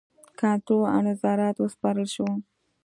[0.39, 2.27] کنټرول او نظارت وسپارل شو.